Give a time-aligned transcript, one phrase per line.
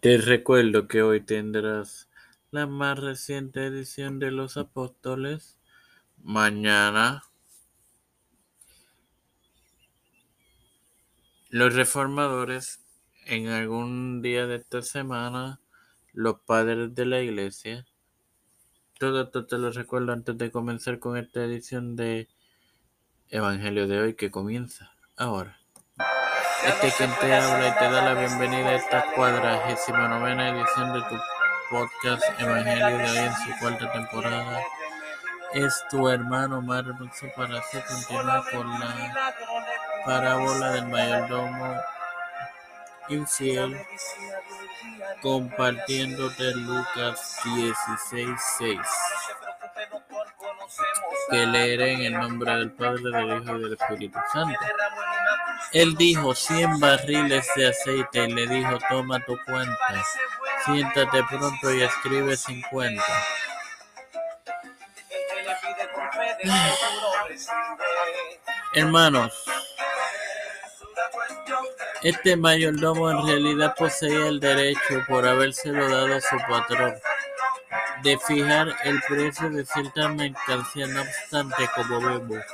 [0.00, 2.08] Te recuerdo que hoy tendrás
[2.50, 5.58] la más reciente edición de Los Apóstoles.
[6.22, 7.22] Mañana
[11.48, 12.84] los reformadores
[13.24, 15.60] en algún día de esta semana,
[16.12, 17.86] los padres de la iglesia.
[18.98, 22.28] Todo esto te lo recuerdo antes de comenzar con esta edición de
[23.30, 25.65] Evangelio de hoy que comienza ahora.
[26.64, 30.92] Este es quien te habla y te da la bienvenida a esta cuadragésima novena edición
[30.92, 31.20] de tu
[31.70, 34.60] podcast Evangelio de hoy en su cuarta temporada.
[35.52, 39.34] Es tu hermano Marvelso para así continuar con la
[40.04, 41.80] parábola del mayordomo
[43.08, 43.80] infiel
[45.22, 48.80] compartiéndote Lucas 16:6
[51.30, 54.58] que leeré en el nombre del Padre, del Hijo y del Espíritu Santo.
[55.72, 60.04] Él dijo cien barriles de aceite y le dijo, toma tu cuenta,
[60.64, 63.04] siéntate pronto y escribe cincuenta.
[68.74, 69.32] Hermanos,
[72.02, 76.94] este mayordomo en realidad poseía el derecho, por habérselo dado a su patrón,
[78.02, 82.44] de fijar el precio de cierta mercancía, no obstante, como vemos.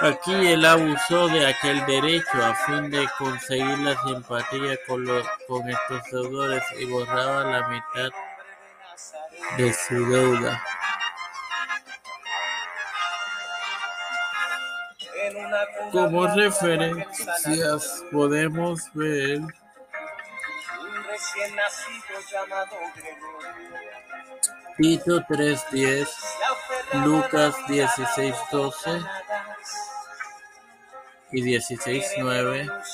[0.00, 5.68] Aquí él abusó de aquel derecho a fin de conseguir la simpatía con, los, con
[5.68, 8.10] estos deudores y borraba la mitad
[9.56, 10.62] de su deuda.
[15.90, 19.40] Como referencias podemos ver
[24.76, 26.08] Tito 3.10,
[27.04, 29.08] Lucas 16.12
[31.32, 32.84] y 16.9.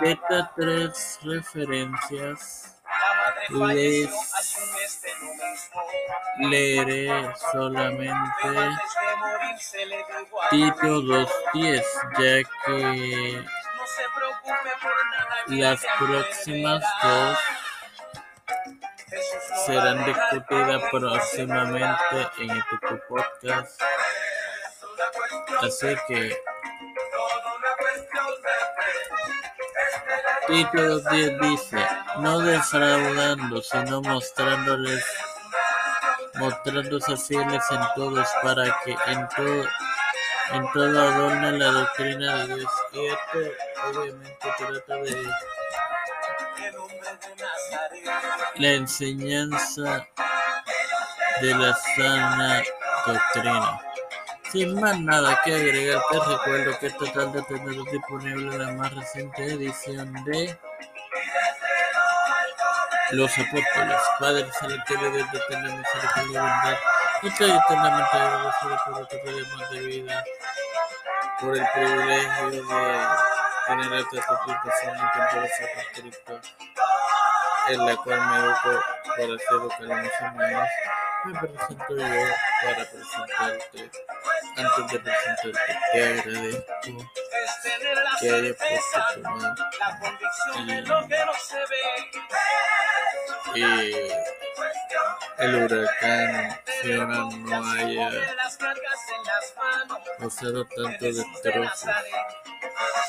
[0.00, 2.76] De estas tres referencias
[3.48, 4.10] les
[6.38, 8.48] leeré solamente
[10.50, 11.84] Tito 2.10,
[12.18, 13.44] ya que
[15.48, 17.38] las próximas dos
[19.66, 23.80] serán discutidas próximamente en este podcast.
[25.62, 26.36] Así que
[30.46, 31.86] Tito 2.10 dice,
[32.20, 35.04] no defraudando, sino mostrándoles
[36.36, 39.64] mostrándose fieles en todos para que en todo
[40.52, 42.72] en todo adornen la doctrina de Dios.
[42.92, 43.52] Y esto
[43.86, 45.24] obviamente trata de
[48.56, 50.08] la enseñanza
[51.40, 52.62] de la sana
[53.06, 53.80] doctrina.
[54.50, 59.44] Sin más nada que agregar, te recuerdo que esta tarde tendrás disponible la más reciente
[59.44, 60.58] edición de
[63.10, 66.76] los apóstoles, Padre celestial de tener misericordia y bondad,
[67.22, 70.24] estoy eternamente agradecido por día más de vida,
[71.40, 72.62] por el privilegio de
[73.68, 74.60] tener esta temporada
[75.74, 76.40] con Cristo,
[77.68, 78.72] en la cual me educo
[79.16, 80.68] para en mis hermanos.
[81.24, 82.04] Me presento yo
[82.62, 83.90] para presentarte,
[84.56, 85.52] antes de presentarte,
[85.92, 87.10] te agradezco
[88.20, 89.54] que haya puesto tu mano
[93.54, 94.37] y, y
[95.38, 98.10] el huracán Fiona no haya
[100.18, 101.90] causado tanto destrozos,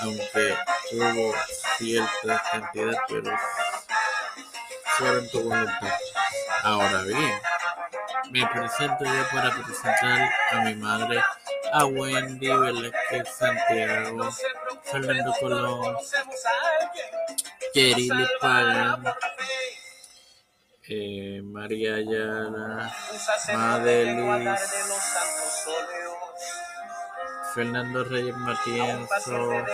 [0.02, 0.58] aunque
[0.94, 1.36] hubo
[1.78, 3.38] cierta cantidad, pero
[4.98, 5.94] fueron tu voluntad.
[6.64, 7.40] Ahora bien,
[8.32, 11.24] me presento yo para presentar a mi madre,
[11.74, 14.30] a Wendy Velázquez Santiago,
[14.84, 15.98] Fernando Colón,
[17.74, 19.04] Kerili Pagan,
[20.90, 22.92] eh, María Ayala,
[23.54, 24.60] Madelis,
[27.54, 29.66] Fernando Reyes Matienzo,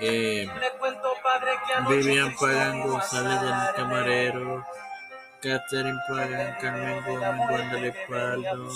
[0.00, 0.48] eh,
[1.88, 4.66] Vivian Pagan González del Camarero,
[5.44, 8.70] Catherine Pagan, Carmen Gómez, Guandale Paldo,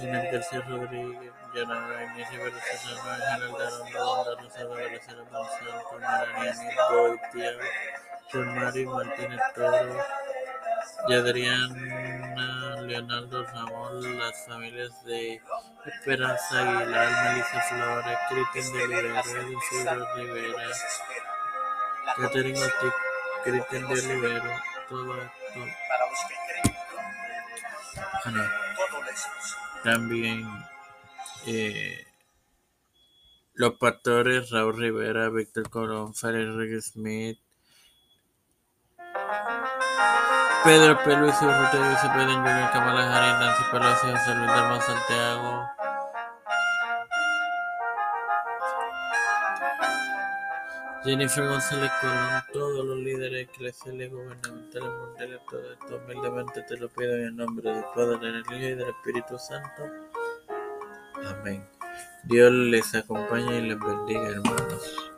[0.00, 7.52] Inés García Rodríguez, Yanara Inés Rivera César Ángel Aldarondo, Wanda Rosado, Graciela Monsanto, Maraniani Goitia,
[8.32, 9.96] Mari Martínez Toro,
[11.10, 15.42] Yadriana Leonardo Ramón, las familias de
[15.84, 20.68] Esperanza Aguilar, Melissa Flores, Cristian de Rivera, Isidro Rivera,
[22.16, 22.92] Catherine Ortiz,
[23.44, 24.50] Cristian de Olivero,
[24.88, 25.85] todo esto.
[29.84, 30.44] También
[31.46, 32.06] eh,
[33.54, 37.38] los pastores Raúl Rivera, Víctor Colón, Farid Smith,
[40.64, 41.16] Pedro P.
[41.16, 45.68] Luis Urrutia, José Biden Jr., Kamala Harris, Nancy Pelosi, José Luis Santiago,
[51.06, 57.14] Jennifer González Colón, todos los líderes eclesiales gubernamentales mundiales, todo esto humildemente te lo pido
[57.14, 59.84] en el nombre del Padre, del Hijo y del Espíritu Santo.
[61.24, 61.64] Amén.
[62.24, 65.15] Dios les acompañe y les bendiga, hermanos.